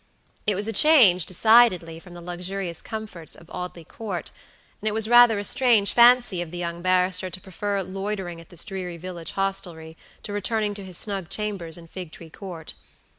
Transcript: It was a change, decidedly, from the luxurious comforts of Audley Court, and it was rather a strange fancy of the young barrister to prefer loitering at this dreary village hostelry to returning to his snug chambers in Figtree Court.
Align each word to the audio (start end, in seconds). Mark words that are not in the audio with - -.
It 0.47 0.55
was 0.55 0.67
a 0.67 0.73
change, 0.73 1.27
decidedly, 1.27 1.99
from 1.99 2.15
the 2.15 2.21
luxurious 2.23 2.81
comforts 2.81 3.35
of 3.35 3.51
Audley 3.53 3.83
Court, 3.83 4.31
and 4.81 4.87
it 4.87 4.93
was 4.95 5.07
rather 5.07 5.37
a 5.37 5.43
strange 5.43 5.93
fancy 5.93 6.41
of 6.41 6.49
the 6.49 6.57
young 6.57 6.81
barrister 6.81 7.29
to 7.29 7.39
prefer 7.39 7.83
loitering 7.83 8.41
at 8.41 8.49
this 8.49 8.65
dreary 8.65 8.97
village 8.97 9.33
hostelry 9.33 9.95
to 10.23 10.33
returning 10.33 10.73
to 10.73 10.83
his 10.83 10.97
snug 10.97 11.29
chambers 11.29 11.77
in 11.77 11.85
Figtree 11.87 12.31
Court. 12.31 12.73